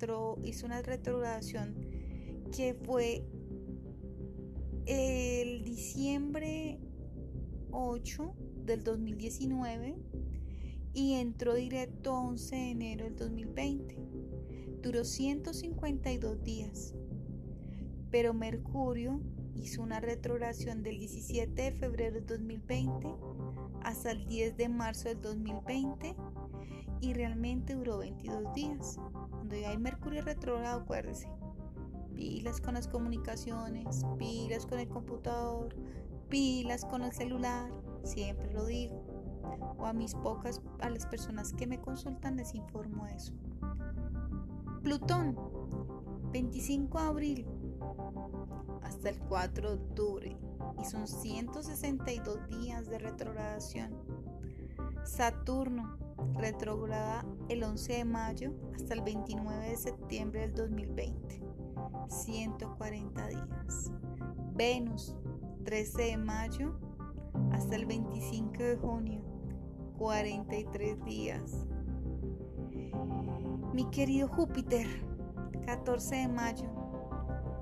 hizo 0.43 0.65
una 0.67 0.83
retrogradación 0.83 1.75
que 2.55 2.75
fue 2.75 3.27
el 4.85 5.63
diciembre 5.63 6.79
8 7.71 8.35
del 8.65 8.83
2019 8.83 9.97
y 10.93 11.13
entró 11.13 11.55
directo 11.55 12.13
11 12.13 12.55
de 12.55 12.71
enero 12.71 13.05
del 13.05 13.15
2020. 13.15 13.97
Duró 14.83 15.03
152 15.03 16.43
días. 16.43 16.93
Pero 18.11 18.33
Mercurio 18.35 19.21
hizo 19.55 19.81
una 19.81 19.99
retrogradación 19.99 20.83
del 20.83 20.99
17 20.99 21.61
de 21.61 21.71
febrero 21.71 22.15
del 22.15 22.25
2020 22.27 23.07
hasta 23.87 24.11
el 24.11 24.27
10 24.27 24.57
de 24.57 24.67
marzo 24.67 25.07
del 25.07 25.21
2020 25.21 26.13
y 26.99 27.13
realmente 27.13 27.73
duró 27.73 27.99
22 27.99 28.53
días. 28.53 28.99
Cuando 29.29 29.55
hay 29.55 29.77
Mercurio 29.77 30.23
retrógrado, 30.23 30.81
acuérdese, 30.81 31.29
pilas 32.13 32.59
con 32.59 32.73
las 32.73 32.89
comunicaciones, 32.89 34.05
pilas 34.17 34.65
con 34.65 34.79
el 34.79 34.89
computador, 34.89 35.73
pilas 36.27 36.83
con 36.83 37.01
el 37.01 37.13
celular, 37.13 37.71
siempre 38.03 38.51
lo 38.51 38.65
digo. 38.65 39.05
O 39.77 39.85
a 39.85 39.93
mis 39.93 40.15
pocas, 40.15 40.61
a 40.81 40.89
las 40.89 41.05
personas 41.05 41.53
que 41.53 41.65
me 41.65 41.79
consultan 41.79 42.35
les 42.35 42.55
informo 42.55 43.07
eso. 43.07 43.31
Plutón, 44.83 45.37
25 46.33 46.99
de 46.99 47.05
abril 47.05 47.47
hasta 48.83 49.09
el 49.11 49.19
4 49.19 49.69
de 49.69 49.75
octubre 49.81 50.46
y 50.79 50.85
son 50.85 51.07
162 51.07 52.47
días 52.49 52.87
de 52.89 52.99
retrogradación. 52.99 53.95
Saturno, 55.03 55.97
retrograda 56.35 57.25
el 57.49 57.63
11 57.63 57.93
de 57.93 58.05
mayo 58.05 58.53
hasta 58.75 58.93
el 58.93 59.01
29 59.01 59.69
de 59.69 59.77
septiembre 59.77 60.41
del 60.41 60.53
2020. 60.53 61.41
140 62.09 63.27
días. 63.27 63.91
Venus, 64.53 65.15
13 65.65 66.01
de 66.03 66.17
mayo 66.17 66.79
hasta 67.51 67.75
el 67.75 67.85
25 67.85 68.63
de 68.63 68.75
junio, 68.77 69.21
43 69.97 71.03
días. 71.05 71.65
Mi 73.73 73.85
querido 73.91 74.27
Júpiter, 74.27 74.87
14 75.65 76.15
de 76.15 76.27
mayo 76.27 76.76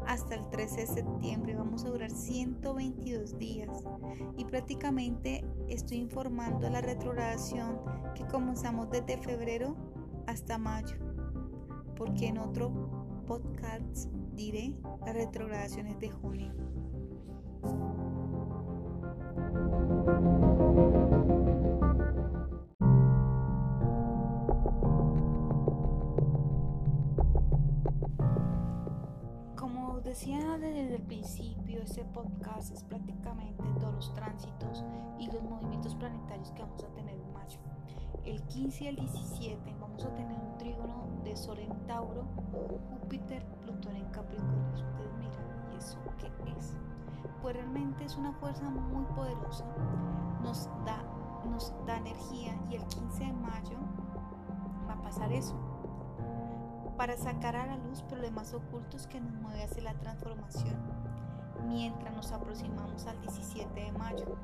hasta 0.07 0.35
el 0.35 0.49
13 0.49 0.81
de 0.81 0.87
septiembre 0.87 1.55
vamos 1.55 1.83
a 1.85 1.89
durar 1.89 2.11
122 2.11 3.37
días 3.37 3.83
y 4.37 4.45
prácticamente 4.45 5.43
estoy 5.67 5.97
informando 5.97 6.69
la 6.69 6.81
retrogradación 6.81 7.79
que 8.13 8.25
comenzamos 8.27 8.89
desde 8.89 9.17
febrero 9.17 9.75
hasta 10.27 10.57
mayo 10.57 10.97
porque 11.95 12.27
en 12.27 12.37
otro 12.37 12.71
podcast 13.27 14.09
diré 14.33 14.75
las 15.05 15.15
retrogradaciones 15.15 15.99
de 15.99 16.09
junio. 16.09 16.53
Principio, 31.05 31.81
este 31.81 32.03
podcast 32.05 32.71
es 32.71 32.83
prácticamente 32.83 33.63
todos 33.79 33.93
los 33.93 34.13
tránsitos 34.13 34.83
y 35.19 35.27
los 35.27 35.43
movimientos 35.43 35.95
planetarios 35.95 36.51
que 36.51 36.61
vamos 36.61 36.83
a 36.83 36.87
tener 36.87 37.15
en 37.15 37.33
mayo. 37.33 37.59
El 38.23 38.41
15 38.43 38.83
y 38.83 38.87
el 38.87 38.95
17 38.95 39.75
vamos 39.79 40.03
a 40.03 40.13
tener 40.15 40.37
un 40.39 40.57
trígono 40.57 41.07
de 41.23 41.35
Sol 41.35 41.59
en 41.59 41.69
Tauro, 41.85 42.25
Júpiter, 43.01 43.45
Plutón 43.61 43.95
en 43.95 44.05
Capricornio. 44.05 44.73
Ustedes 44.73 45.13
miran, 45.19 45.73
¿y 45.73 45.77
eso 45.77 45.99
qué 46.17 46.31
es? 46.57 46.75
Pues 47.41 47.55
realmente 47.55 48.03
es 48.03 48.15
una 48.15 48.33
fuerza 48.33 48.63
muy 48.63 49.05
poderosa, 49.15 49.65
nos 50.41 50.65
da, 50.85 51.03
nos 51.49 51.73
da 51.85 51.97
energía 51.97 52.57
y 52.69 52.75
el 52.75 52.85
15 52.87 53.25
de 53.25 53.33
mayo 53.33 53.77
va 54.87 54.93
a 54.93 55.01
pasar 55.01 55.31
eso. 55.31 55.55
Para 56.97 57.17
sacar 57.17 57.55
a 57.55 57.65
la 57.65 57.77
luz 57.77 58.01
problemas 58.03 58.53
ocultos 58.53 59.07
que 59.07 59.19
nos 59.19 59.33
mueve 59.33 59.63
hacia 59.63 59.83
la 59.83 59.93
transformación, 59.95 60.75
mientras 61.67 62.15
nos 62.15 62.31
aproximamos 62.31 63.05
al 63.05 63.19
17 63.21 63.73
de 63.73 63.91
mayo, 63.91 64.37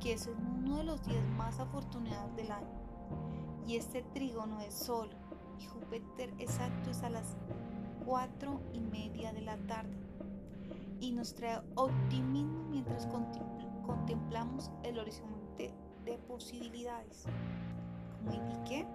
que 0.00 0.12
es 0.12 0.28
uno 0.28 0.76
de 0.76 0.84
los 0.84 1.02
días 1.04 1.24
más 1.36 1.58
afortunados 1.58 2.34
del 2.36 2.52
año 2.52 2.86
y 3.66 3.76
este 3.76 4.02
trígono 4.14 4.60
es 4.60 4.74
Sol 4.74 5.10
y 5.58 5.64
Júpiter 5.64 6.32
exacto 6.38 6.90
es 6.90 7.02
a 7.02 7.10
las 7.10 7.36
4 8.04 8.60
y 8.72 8.80
media 8.80 9.32
de 9.32 9.40
la 9.40 9.56
tarde 9.56 9.96
y 11.00 11.12
nos 11.12 11.34
trae 11.34 11.60
optimismo 11.74 12.64
mientras 12.70 13.06
contemplamos 13.84 14.70
el 14.84 14.98
horizonte 14.98 15.74
de 16.04 16.18
posibilidades. 16.18 17.24
Como 18.18 18.32
indiqué, 18.32 18.86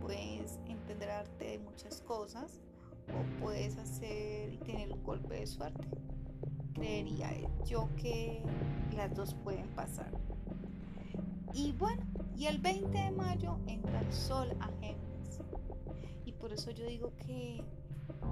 puedes 0.00 0.58
enterarte 0.66 1.44
de 1.44 1.58
muchas 1.58 2.00
cosas 2.02 2.60
o 3.08 3.40
puedes 3.40 3.76
hacer 3.78 4.52
y 4.52 4.58
tener 4.58 4.92
un 4.92 5.02
golpe 5.02 5.40
de 5.40 5.46
suerte. 5.46 5.86
Creería 6.74 7.30
yo 7.64 7.88
que 7.96 8.42
las 8.94 9.14
dos 9.14 9.34
pueden 9.34 9.68
pasar. 9.68 10.12
Y 11.54 11.72
bueno, 11.72 12.04
y 12.36 12.46
el 12.46 12.58
20 12.58 12.96
de 12.96 13.10
mayo 13.10 13.58
entra 13.66 14.00
el 14.00 14.12
sol 14.12 14.48
a 14.60 14.68
Géminis. 14.80 15.40
Y 16.24 16.32
por 16.32 16.52
eso 16.52 16.70
yo 16.70 16.86
digo 16.86 17.12
que 17.16 17.64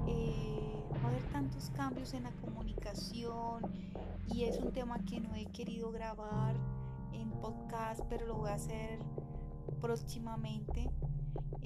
eh, 0.07 0.85
va 0.95 1.01
a 1.01 1.09
haber 1.09 1.23
tantos 1.33 1.71
cambios 1.71 2.15
en 2.15 2.25
la 2.25 2.31
comunicación 2.33 3.63
y 4.33 4.45
es 4.45 4.59
un 4.59 4.73
tema 4.73 4.99
que 5.05 5.21
no 5.21 5.35
he 5.35 5.47
querido 5.47 5.91
grabar 5.91 6.55
en 7.13 7.31
podcast, 7.33 8.01
pero 8.09 8.27
lo 8.27 8.37
voy 8.37 8.51
a 8.51 8.55
hacer 8.55 8.99
próximamente. 9.81 10.91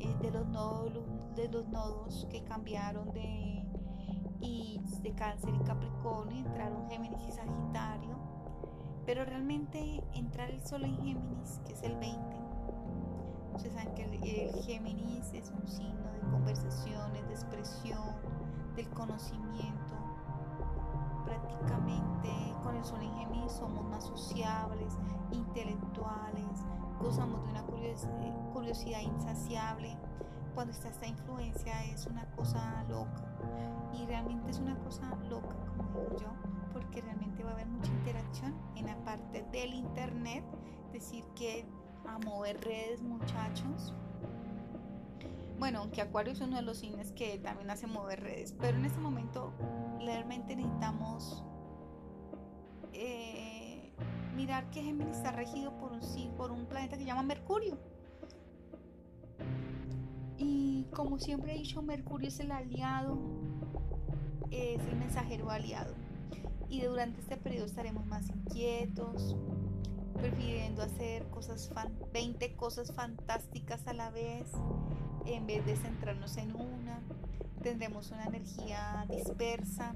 Eh, 0.03 0.17
de, 0.23 0.31
los 0.31 0.47
nodos, 0.47 0.93
de 1.37 1.49
los 1.49 1.69
nodos 1.69 2.27
que 2.31 2.43
cambiaron 2.45 3.13
de, 3.13 3.65
y 4.41 4.81
de 5.03 5.13
cáncer 5.15 5.55
y 5.55 5.65
capricornio, 5.65 6.47
entraron 6.47 6.89
Géminis 6.89 7.21
y 7.29 7.33
Sagitario 7.33 8.21
pero 9.11 9.25
realmente 9.25 10.05
entrar 10.13 10.51
el 10.51 10.63
sol 10.65 10.85
en 10.85 10.97
Géminis, 10.99 11.61
que 11.67 11.73
es 11.73 11.83
el 11.83 11.97
20, 11.97 12.19
ustedes 13.55 13.75
saben 13.75 13.95
que 13.95 14.05
el, 14.05 14.63
Géminis 14.63 15.33
es 15.33 15.51
un 15.51 15.67
signo 15.67 16.13
de 16.13 16.21
conversaciones, 16.31 17.27
de 17.27 17.35
expresión, 17.35 18.15
del 18.77 18.89
conocimiento. 18.91 19.97
Prácticamente 21.25 22.31
con 22.63 22.77
el 22.77 22.85
sol 22.85 23.03
en 23.03 23.13
Géminis 23.17 23.51
somos 23.51 23.85
más 23.87 24.05
sociables, 24.05 24.97
intelectuales, 25.33 26.65
gozamos 27.01 27.43
de 27.45 27.51
una 27.51 27.65
curiosidad 28.53 29.01
insaciable. 29.01 29.97
Cuando 30.55 30.73
está 30.73 30.89
esta 30.89 31.07
influencia 31.07 31.85
es 31.85 32.07
una 32.07 32.25
cosa 32.33 32.85
loca 32.89 33.25
y 33.93 34.05
realmente 34.07 34.51
es 34.51 34.59
una 34.59 34.77
cosa 34.79 35.15
loca, 35.29 35.57
como 35.77 36.01
digo 36.01 36.19
yo 36.19 36.51
porque 36.73 37.01
realmente 37.01 37.43
va 37.43 37.51
a 37.51 37.55
haber 37.55 37.67
mucha 37.67 37.91
interacción 37.93 38.55
en 38.77 38.87
la 38.87 38.97
parte 39.05 39.45
del 39.53 39.75
internet, 39.75 40.45
decir 40.93 41.25
que 41.35 41.67
a 42.07 42.19
mover 42.19 42.61
redes 42.65 43.03
muchachos. 43.03 43.95
Bueno, 45.59 45.81
aunque 45.81 46.01
Acuario 46.01 46.33
es 46.33 46.41
uno 46.41 46.57
de 46.57 46.63
los 46.63 46.79
signos 46.79 47.13
que 47.13 47.39
también 47.39 47.71
hace 47.71 47.87
mover 47.87 48.23
redes, 48.23 48.55
pero 48.59 48.79
en 48.79 48.85
este 48.87 48.99
momento 48.99 49.53
realmente 49.99 50.57
necesitamos 50.57 51.45
eh, 52.93 53.30
mirar 54.41 54.71
que 54.71 54.83
Géminis 54.83 55.19
está 55.19 55.33
regido 55.33 55.77
por 55.77 55.93
un, 55.93 56.01
por 56.37 56.51
un 56.51 56.65
planeta 56.65 56.97
que 56.97 57.03
se 57.03 57.09
llama 57.09 57.23
Mercurio. 57.23 57.79
Como 60.95 61.19
siempre 61.19 61.55
he 61.55 61.59
dicho, 61.59 61.83
Mercurio 61.83 62.29
es 62.29 62.41
el 62.41 62.51
aliado, 62.51 63.19
es 64.51 64.83
el 64.83 64.97
mensajero 64.97 65.51
aliado. 65.51 65.95
Y 66.69 66.83
durante 66.83 67.21
este 67.21 67.37
periodo 67.37 67.67
estaremos 67.67 68.07
más 68.07 68.29
inquietos, 68.29 69.37
prefiriendo 70.15 70.83
hacer 70.83 71.29
cosas 71.31 71.71
20 72.13 72.57
cosas 72.57 72.93
fantásticas 72.93 73.87
a 73.87 73.93
la 73.93 74.11
vez 74.11 74.51
en 75.27 75.47
vez 75.47 75.65
de 75.65 75.77
centrarnos 75.77 76.37
en 76.39 76.57
una. 76.57 77.01
Tendremos 77.63 78.11
una 78.11 78.25
energía 78.25 79.07
dispersa. 79.09 79.95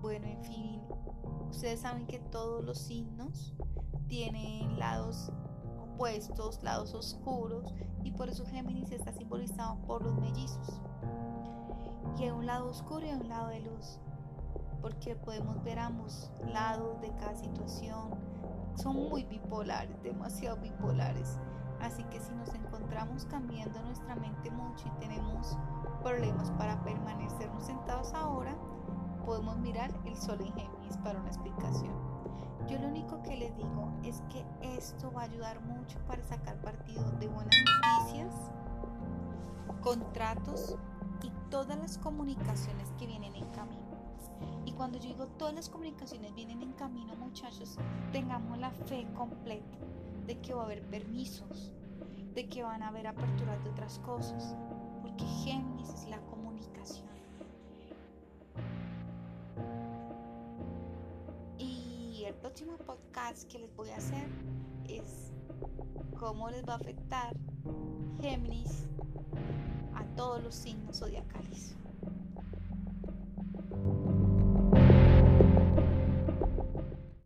Bueno, 0.00 0.26
en 0.26 0.44
fin, 0.44 0.80
ustedes 1.50 1.80
saben 1.80 2.06
que 2.06 2.18
todos 2.18 2.64
los 2.64 2.78
signos 2.78 3.54
tienen 4.06 4.78
lados 4.78 5.32
opuestos, 5.80 6.62
lados 6.62 6.94
oscuros, 6.94 7.74
y 8.04 8.12
por 8.12 8.28
eso 8.28 8.46
Géminis 8.46 8.90
está 8.92 9.12
simbolizado 9.12 9.76
por 9.86 10.02
los 10.02 10.16
mellizos. 10.18 10.80
Y 12.18 12.24
hay 12.24 12.30
un 12.30 12.46
lado 12.46 12.70
oscuro 12.70 13.06
y 13.06 13.10
un 13.10 13.28
lado 13.28 13.48
de 13.48 13.60
luz, 13.60 13.98
porque 14.80 15.16
podemos 15.16 15.62
ver 15.62 15.78
ambos 15.78 16.30
lados 16.46 17.00
de 17.00 17.10
cada 17.16 17.34
situación. 17.34 18.10
Son 18.74 18.94
muy 18.94 19.24
bipolares, 19.24 20.00
demasiado 20.02 20.56
bipolares. 20.58 21.38
Así 21.80 22.02
que 22.04 22.20
si 22.20 22.32
nos 22.32 22.52
encontramos 22.54 23.24
cambiando 23.26 23.80
nuestra 23.82 24.16
mente 24.16 24.50
mucho 24.50 24.86
y 24.88 25.00
tenemos 25.00 25.56
problemas 26.02 26.50
para 26.52 26.82
permanecernos 26.82 27.64
sentados 27.64 28.12
ahora, 28.14 28.56
podemos 29.24 29.58
mirar 29.58 29.92
el 30.04 30.16
sol 30.16 30.40
en 30.40 30.52
Géminis 30.54 30.77
para 30.96 31.20
una 31.20 31.28
explicación. 31.28 31.92
Yo 32.68 32.78
lo 32.78 32.88
único 32.88 33.22
que 33.22 33.36
les 33.36 33.56
digo 33.56 33.92
es 34.02 34.22
que 34.30 34.44
esto 34.76 35.10
va 35.12 35.22
a 35.22 35.24
ayudar 35.24 35.60
mucho 35.60 35.98
para 36.06 36.22
sacar 36.24 36.60
partido 36.60 37.02
de 37.12 37.28
buenas 37.28 37.54
noticias, 37.64 38.34
contratos 39.80 40.76
y 41.22 41.30
todas 41.50 41.78
las 41.78 41.98
comunicaciones 41.98 42.92
que 42.98 43.06
vienen 43.06 43.34
en 43.36 43.46
camino. 43.50 43.88
Y 44.66 44.72
cuando 44.72 44.98
yo 44.98 45.08
digo 45.08 45.26
todas 45.26 45.54
las 45.54 45.68
comunicaciones 45.68 46.34
vienen 46.34 46.62
en 46.62 46.72
camino, 46.72 47.16
muchachos, 47.16 47.78
tengamos 48.12 48.58
la 48.58 48.70
fe 48.70 49.06
completa 49.16 49.78
de 50.26 50.38
que 50.40 50.52
va 50.52 50.62
a 50.62 50.66
haber 50.66 50.82
permisos, 50.88 51.72
de 52.34 52.48
que 52.48 52.62
van 52.62 52.82
a 52.82 52.88
haber 52.88 53.06
aperturas 53.06 53.62
de 53.64 53.70
otras 53.70 53.98
cosas, 54.00 54.54
porque 55.00 55.24
Géminis 55.24 55.88
es 55.88 56.08
la 56.08 56.18
comunicación. 56.18 56.37
Que 63.28 63.58
les 63.58 63.74
voy 63.76 63.90
a 63.90 63.96
hacer 63.96 64.26
es 64.88 65.32
cómo 66.18 66.48
les 66.48 66.64
va 66.66 66.72
a 66.72 66.76
afectar 66.76 67.36
Géminis 68.22 68.86
a 69.94 70.02
todos 70.16 70.42
los 70.42 70.54
signos 70.54 70.98
zodiacales. 70.98 71.76